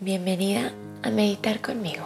Bienvenida 0.00 0.72
a 1.04 1.10
meditar 1.10 1.60
conmigo. 1.62 2.02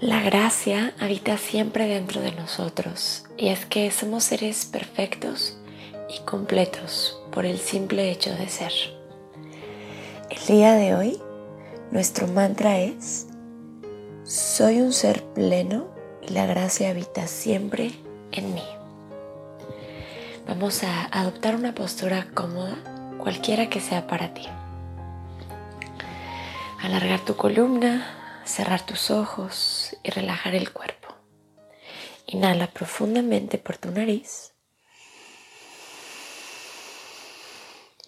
La 0.00 0.22
gracia 0.22 0.94
habita 1.00 1.36
siempre 1.36 1.88
dentro 1.88 2.20
de 2.20 2.30
nosotros 2.30 3.24
y 3.36 3.48
es 3.48 3.66
que 3.66 3.90
somos 3.90 4.22
seres 4.22 4.64
perfectos 4.64 5.58
y 6.08 6.20
completos 6.20 7.20
por 7.32 7.44
el 7.44 7.58
simple 7.58 8.12
hecho 8.12 8.32
de 8.36 8.48
ser. 8.48 8.70
El 10.30 10.46
día 10.46 10.74
de 10.74 10.94
hoy 10.94 11.20
nuestro 11.90 12.28
mantra 12.28 12.78
es 12.78 13.26
Soy 14.22 14.80
un 14.80 14.92
ser 14.92 15.24
pleno 15.34 15.88
y 16.22 16.34
la 16.34 16.46
gracia 16.46 16.90
habita 16.90 17.26
siempre 17.26 17.90
en 18.30 18.54
mí. 18.54 18.64
Vamos 20.46 20.84
a 20.84 21.06
adoptar 21.06 21.56
una 21.56 21.74
postura 21.74 22.28
cómoda, 22.32 22.76
cualquiera 23.18 23.68
que 23.68 23.80
sea 23.80 24.06
para 24.06 24.32
ti. 24.34 24.46
Alargar 26.80 27.24
tu 27.24 27.36
columna, 27.36 28.42
cerrar 28.44 28.86
tus 28.86 29.10
ojos 29.10 29.96
y 30.04 30.10
relajar 30.10 30.54
el 30.54 30.72
cuerpo. 30.72 31.14
Inhala 32.26 32.68
profundamente 32.68 33.58
por 33.58 33.76
tu 33.76 33.90
nariz 33.90 34.52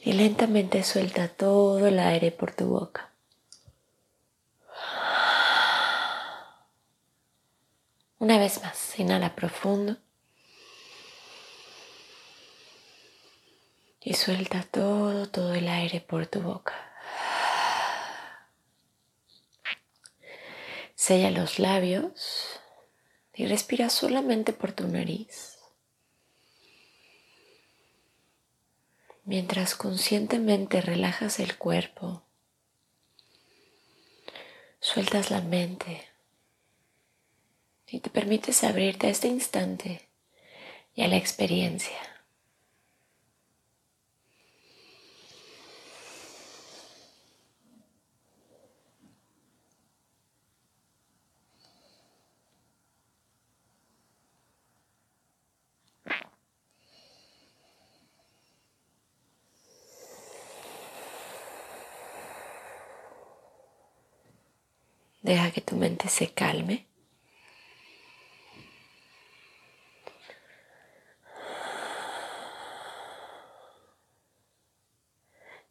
y 0.02 0.12
lentamente 0.12 0.82
suelta 0.82 1.28
todo 1.28 1.86
el 1.86 1.98
aire 1.98 2.30
por 2.30 2.52
tu 2.52 2.66
boca. 2.66 3.10
Una 8.18 8.38
vez 8.38 8.62
más, 8.62 8.98
inhala 8.98 9.34
profundo 9.34 9.96
y 14.00 14.14
suelta 14.14 14.62
todo, 14.62 15.28
todo 15.28 15.54
el 15.54 15.68
aire 15.68 16.00
por 16.00 16.26
tu 16.26 16.40
boca. 16.40 16.89
Sella 21.00 21.30
los 21.30 21.58
labios 21.58 22.60
y 23.32 23.46
respira 23.46 23.88
solamente 23.88 24.52
por 24.52 24.72
tu 24.72 24.86
nariz. 24.86 25.56
Mientras 29.24 29.74
conscientemente 29.74 30.82
relajas 30.82 31.40
el 31.40 31.56
cuerpo, 31.56 32.22
sueltas 34.78 35.30
la 35.30 35.40
mente 35.40 36.06
y 37.86 38.00
te 38.00 38.10
permites 38.10 38.62
abrirte 38.62 39.06
a 39.06 39.10
este 39.10 39.28
instante 39.28 40.06
y 40.94 41.00
a 41.00 41.08
la 41.08 41.16
experiencia. 41.16 42.09
Deja 65.22 65.50
que 65.50 65.60
tu 65.60 65.76
mente 65.76 66.08
se 66.08 66.32
calme. 66.32 66.86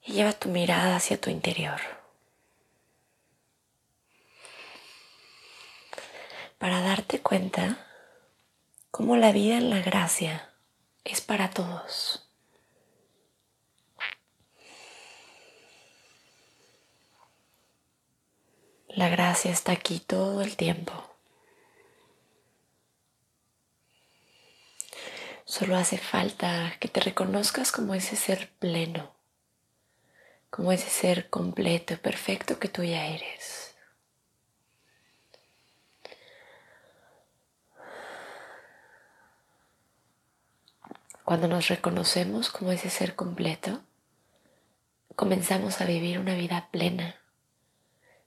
Y 0.03 0.13
lleva 0.13 0.33
tu 0.33 0.49
mirada 0.49 0.95
hacia 0.95 1.19
tu 1.19 1.29
interior. 1.29 1.79
Para 6.57 6.81
darte 6.81 7.21
cuenta 7.21 7.87
cómo 8.91 9.17
la 9.17 9.31
vida 9.31 9.57
en 9.57 9.69
la 9.69 9.81
gracia 9.81 10.53
es 11.03 11.21
para 11.21 11.49
todos. 11.49 12.28
La 18.99 19.07
gracia 19.07 19.49
está 19.49 19.71
aquí 19.71 20.01
todo 20.01 20.41
el 20.41 20.57
tiempo. 20.57 20.91
Solo 25.45 25.77
hace 25.77 25.97
falta 25.97 26.73
que 26.81 26.89
te 26.89 26.99
reconozcas 26.99 27.71
como 27.71 27.95
ese 27.95 28.17
ser 28.17 28.49
pleno, 28.59 29.15
como 30.49 30.73
ese 30.73 30.89
ser 30.89 31.29
completo 31.29 31.97
perfecto 31.99 32.59
que 32.59 32.67
tú 32.67 32.83
ya 32.83 33.05
eres. 33.05 33.73
Cuando 41.23 41.47
nos 41.47 41.69
reconocemos 41.69 42.49
como 42.49 42.73
ese 42.73 42.89
ser 42.89 43.15
completo, 43.15 43.81
comenzamos 45.15 45.79
a 45.79 45.85
vivir 45.85 46.19
una 46.19 46.35
vida 46.35 46.67
plena 46.69 47.18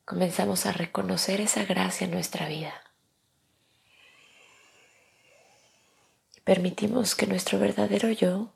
comenzamos 0.05 0.67
a 0.67 0.73
reconocer 0.73 1.41
esa 1.41 1.65
gracia 1.65 2.05
en 2.05 2.11
nuestra 2.11 2.49
vida. 2.49 2.75
Y 6.37 6.41
permitimos 6.41 7.15
que 7.15 7.27
nuestro 7.27 7.59
verdadero 7.59 8.11
yo 8.11 8.53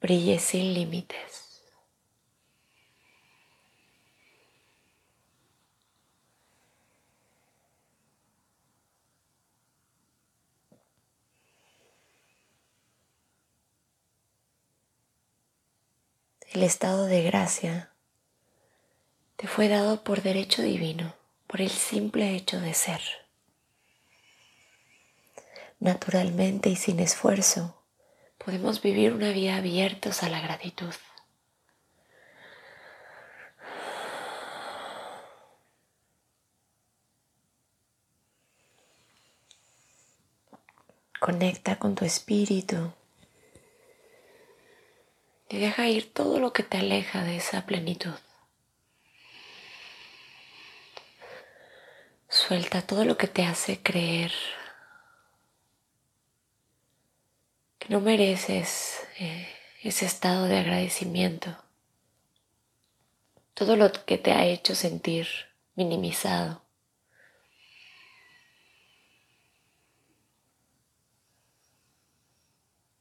brille 0.00 0.38
sin 0.38 0.74
límites. 0.74 1.62
El 16.52 16.62
estado 16.62 17.04
de 17.04 17.22
gracia 17.22 17.95
te 19.36 19.46
fue 19.46 19.68
dado 19.68 20.02
por 20.02 20.22
derecho 20.22 20.62
divino, 20.62 21.14
por 21.46 21.60
el 21.60 21.70
simple 21.70 22.34
hecho 22.34 22.58
de 22.60 22.72
ser. 22.72 23.00
Naturalmente 25.78 26.70
y 26.70 26.76
sin 26.76 27.00
esfuerzo, 27.00 27.82
podemos 28.38 28.80
vivir 28.80 29.12
una 29.12 29.30
vida 29.32 29.56
abiertos 29.56 30.22
a 30.22 30.30
la 30.30 30.40
gratitud. 30.40 30.94
Conecta 41.20 41.78
con 41.78 41.94
tu 41.94 42.04
espíritu 42.04 42.92
y 45.48 45.58
deja 45.58 45.88
ir 45.88 46.12
todo 46.12 46.38
lo 46.38 46.52
que 46.52 46.62
te 46.62 46.78
aleja 46.78 47.24
de 47.24 47.36
esa 47.36 47.66
plenitud. 47.66 48.14
Suelta 52.46 52.80
todo 52.80 53.04
lo 53.04 53.16
que 53.16 53.26
te 53.26 53.44
hace 53.44 53.82
creer 53.82 54.30
que 57.76 57.88
no 57.88 58.00
mereces 58.00 59.00
eh, 59.18 59.48
ese 59.82 60.06
estado 60.06 60.44
de 60.44 60.58
agradecimiento. 60.58 61.56
Todo 63.52 63.74
lo 63.74 63.90
que 63.90 64.16
te 64.16 64.30
ha 64.30 64.44
hecho 64.44 64.76
sentir 64.76 65.26
minimizado. 65.74 66.62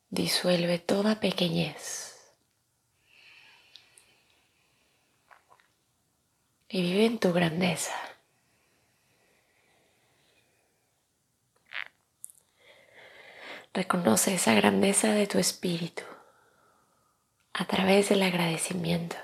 Disuelve 0.10 0.80
toda 0.80 1.20
pequeñez. 1.20 2.16
Y 6.68 6.82
vive 6.82 7.06
en 7.06 7.20
tu 7.20 7.32
grandeza. 7.32 7.94
Reconoce 13.76 14.34
esa 14.34 14.54
grandeza 14.54 15.12
de 15.12 15.28
tu 15.28 15.38
espíritu 15.38 16.04
a 17.52 17.66
través 17.66 18.08
del 18.08 18.24
agradecimiento. 18.24 19.18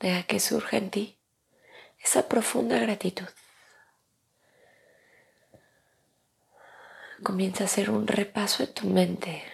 Deja 0.00 0.24
que 0.24 0.40
surja 0.40 0.76
en 0.76 0.90
ti 0.90 1.18
esa 2.00 2.28
profunda 2.28 2.76
gratitud. 2.80 3.28
Comienza 7.22 7.62
a 7.62 7.66
hacer 7.66 7.90
un 7.90 8.08
repaso 8.08 8.64
en 8.64 8.74
tu 8.74 8.88
mente 8.88 9.44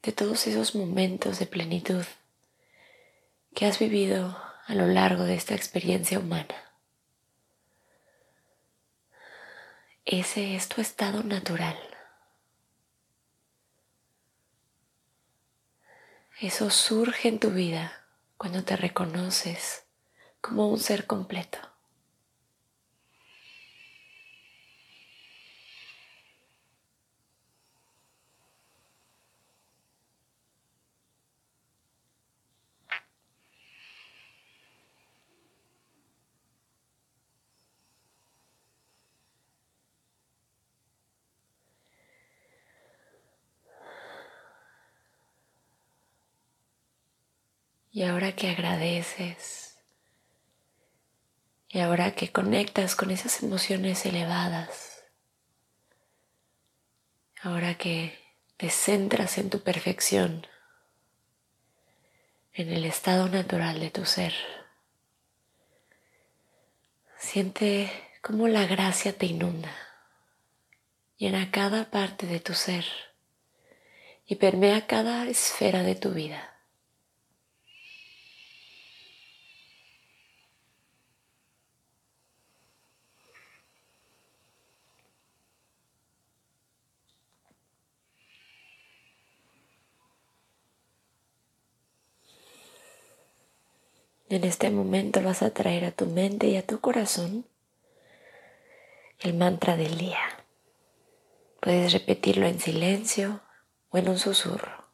de 0.00 0.12
todos 0.12 0.46
esos 0.46 0.74
momentos 0.74 1.38
de 1.38 1.44
plenitud 1.44 2.06
que 3.54 3.66
has 3.66 3.78
vivido 3.78 4.36
a 4.66 4.74
lo 4.74 4.86
largo 4.86 5.24
de 5.24 5.34
esta 5.34 5.54
experiencia 5.54 6.18
humana. 6.18 6.54
ese 10.04 10.56
es 10.56 10.68
tu 10.68 10.80
estado 10.80 11.22
natural. 11.22 11.78
Eso 16.40 16.70
surge 16.70 17.28
en 17.28 17.38
tu 17.38 17.50
vida 17.50 18.04
cuando 18.36 18.64
te 18.64 18.76
reconoces 18.76 19.84
como 20.40 20.68
un 20.68 20.80
ser 20.80 21.06
completo. 21.06 21.71
Y 47.94 48.04
ahora 48.04 48.32
que 48.32 48.48
agradeces, 48.48 49.76
y 51.68 51.80
ahora 51.80 52.14
que 52.14 52.32
conectas 52.32 52.96
con 52.96 53.10
esas 53.10 53.42
emociones 53.42 54.06
elevadas, 54.06 55.04
ahora 57.42 57.74
que 57.74 58.18
te 58.56 58.70
centras 58.70 59.36
en 59.36 59.50
tu 59.50 59.60
perfección, 59.60 60.46
en 62.54 62.72
el 62.72 62.86
estado 62.86 63.28
natural 63.28 63.78
de 63.78 63.90
tu 63.90 64.06
ser, 64.06 64.32
siente 67.18 67.92
cómo 68.22 68.48
la 68.48 68.64
gracia 68.64 69.12
te 69.12 69.26
inunda, 69.26 69.74
llena 71.18 71.50
cada 71.50 71.90
parte 71.90 72.26
de 72.26 72.40
tu 72.40 72.54
ser. 72.54 72.86
Y 74.24 74.36
permea 74.36 74.86
cada 74.86 75.26
esfera 75.26 75.82
de 75.82 75.94
tu 75.94 76.12
vida. 76.12 76.51
En 94.32 94.44
este 94.44 94.70
momento 94.70 95.22
vas 95.22 95.42
a 95.42 95.50
traer 95.50 95.84
a 95.84 95.90
tu 95.90 96.06
mente 96.06 96.46
y 96.46 96.56
a 96.56 96.66
tu 96.66 96.80
corazón 96.80 97.44
el 99.18 99.34
mantra 99.34 99.76
del 99.76 99.98
día. 99.98 100.46
Puedes 101.60 101.92
repetirlo 101.92 102.46
en 102.46 102.58
silencio 102.58 103.42
o 103.90 103.98
en 103.98 104.08
un 104.08 104.18
susurro. 104.18 104.86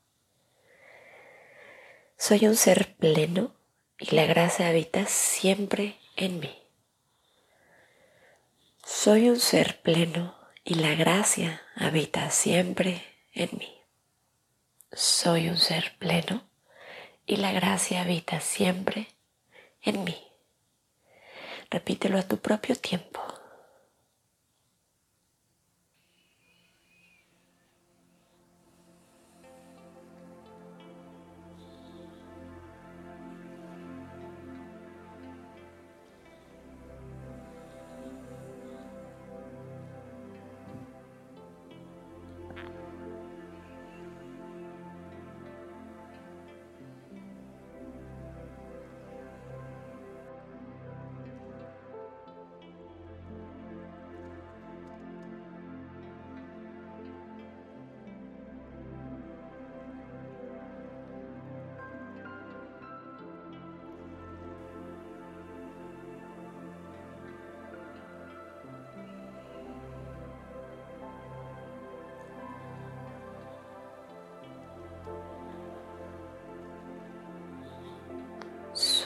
Soy 2.16 2.48
un 2.48 2.56
ser 2.56 2.96
pleno 2.96 3.54
y 3.96 4.12
la 4.16 4.26
gracia 4.26 4.66
habita 4.66 5.06
siempre 5.06 5.94
en 6.16 6.40
mí. 6.40 6.60
Soy 8.84 9.28
un 9.28 9.38
ser 9.38 9.80
pleno 9.82 10.36
y 10.64 10.74
la 10.74 10.96
gracia 10.96 11.62
habita 11.76 12.30
siempre 12.30 13.04
en 13.34 13.50
mí. 13.56 13.72
Soy 14.90 15.48
un 15.48 15.58
ser 15.58 15.96
pleno 15.98 16.50
y 17.24 17.36
la 17.36 17.52
gracia 17.52 18.00
habita 18.00 18.40
siempre 18.40 19.06
en 19.88 20.04
mí. 20.04 20.16
Repítelo 21.70 22.18
a 22.18 22.22
tu 22.22 22.38
propio 22.38 22.76
tiempo. 22.76 23.20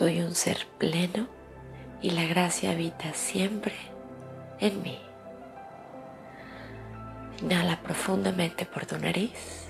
Soy 0.03 0.21
un 0.21 0.35
ser 0.35 0.67
pleno 0.79 1.29
y 2.01 2.11
la 2.11 2.25
gracia 2.25 2.73
habita 2.73 3.15
siempre 3.15 3.73
en 4.59 4.83
mí. 4.83 4.99
Inhala 7.41 7.81
profundamente 7.85 8.67
por 8.67 8.85
tu 8.85 8.99
nariz 8.99 9.69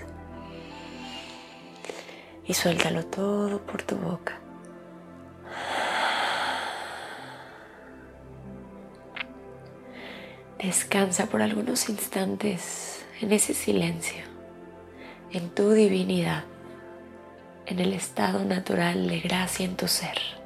y 2.47 2.55
suéltalo 2.55 3.05
todo 3.05 3.61
por 3.67 3.83
tu 3.83 3.97
boca. 3.97 4.41
Descansa 10.59 11.27
por 11.27 11.43
algunos 11.43 11.91
instantes 11.91 13.05
en 13.21 13.33
ese 13.33 13.53
silencio, 13.53 14.25
en 15.31 15.51
tu 15.51 15.73
divinidad 15.73 16.45
en 17.67 17.79
el 17.79 17.93
estado 17.93 18.45
natural 18.45 19.09
de 19.09 19.21
gracia 19.21 19.65
en 19.65 19.77
tu 19.77 19.89
ser. 19.89 20.42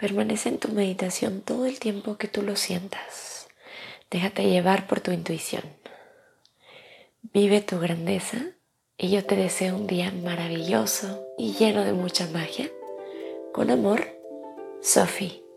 Permanece 0.00 0.48
en 0.48 0.58
tu 0.58 0.68
meditación 0.68 1.42
todo 1.42 1.66
el 1.66 1.78
tiempo 1.78 2.16
que 2.16 2.26
tú 2.26 2.40
lo 2.40 2.56
sientas. 2.56 3.48
Déjate 4.10 4.48
llevar 4.48 4.86
por 4.86 5.00
tu 5.00 5.10
intuición. 5.10 5.62
Vive 7.34 7.60
tu 7.60 7.78
grandeza 7.78 8.38
y 8.96 9.10
yo 9.10 9.26
te 9.26 9.36
deseo 9.36 9.76
un 9.76 9.86
día 9.86 10.10
maravilloso 10.10 11.26
y 11.36 11.52
lleno 11.52 11.84
de 11.84 11.92
mucha 11.92 12.26
magia. 12.28 12.70
Con 13.52 13.70
amor, 13.70 14.08
Sophie. 14.80 15.49